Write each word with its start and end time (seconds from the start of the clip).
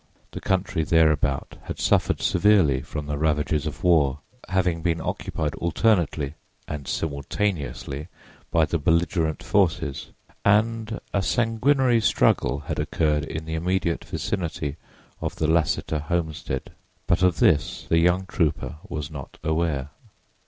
The 0.31 0.41
country 0.41 0.83
thereabout 0.83 1.57
had 1.65 1.77
suffered 1.77 2.21
severely 2.23 2.81
from 2.81 3.05
the 3.05 3.19
ravages 3.19 3.67
of 3.67 3.83
war, 3.83 4.17
having 4.49 4.81
been 4.81 4.99
occupied 4.99 5.53
alternately 5.53 6.33
(and 6.67 6.87
simultaneously) 6.87 8.07
by 8.49 8.65
the 8.65 8.79
belligerent 8.79 9.43
forces, 9.43 10.09
and 10.43 10.99
a 11.13 11.21
sanguinary 11.21 12.01
struggle 12.01 12.61
had 12.61 12.79
occurred 12.79 13.25
in 13.25 13.45
the 13.45 13.53
immediate 13.53 14.03
vicinity 14.03 14.75
of 15.21 15.35
the 15.35 15.45
Lassiter 15.45 15.99
homestead. 15.99 16.71
But 17.05 17.21
of 17.21 17.37
this 17.37 17.85
the 17.87 17.99
young 17.99 18.25
trooper 18.25 18.77
was 18.89 19.11
not 19.11 19.37
aware. 19.43 19.91